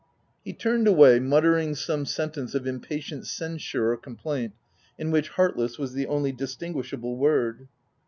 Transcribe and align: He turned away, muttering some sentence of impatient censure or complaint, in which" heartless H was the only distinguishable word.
He 0.43 0.51
turned 0.53 0.87
away, 0.87 1.19
muttering 1.19 1.75
some 1.75 2.07
sentence 2.07 2.55
of 2.55 2.65
impatient 2.65 3.27
censure 3.27 3.91
or 3.91 3.97
complaint, 3.97 4.53
in 4.97 5.11
which" 5.11 5.29
heartless 5.37 5.73
H 5.73 5.77
was 5.77 5.93
the 5.93 6.07
only 6.07 6.31
distinguishable 6.31 7.17
word. 7.17 7.67